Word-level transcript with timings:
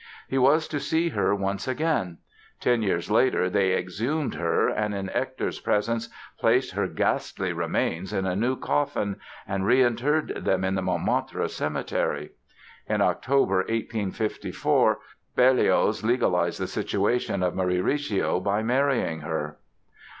He 0.27 0.39
was 0.39 0.67
to 0.69 0.79
see 0.79 1.09
her 1.09 1.35
once 1.35 1.67
again! 1.67 2.17
Ten 2.59 2.81
years 2.81 3.11
later 3.11 3.51
they 3.51 3.77
exhumed 3.77 4.33
her 4.33 4.67
and, 4.67 4.95
in 4.95 5.09
Hector's 5.09 5.59
presence, 5.59 6.09
placed 6.39 6.71
her 6.73 6.87
ghastly 6.87 7.53
remains 7.53 8.11
in 8.11 8.25
a 8.25 8.35
new 8.35 8.55
coffin 8.55 9.17
and 9.47 9.63
reinterred 9.63 10.43
them 10.43 10.63
in 10.63 10.73
the 10.73 10.81
Montmartre 10.81 11.47
Cemetery. 11.49 12.31
In 12.89 12.99
October, 12.99 13.57
1854, 13.57 14.97
Berlioz 15.35 16.03
legalized 16.03 16.59
the 16.59 16.65
situation 16.65 17.43
of 17.43 17.53
Marie 17.53 17.77
Recio 17.77 18.39
by 18.43 18.63
marrying 18.63 19.19
her. 19.19 19.57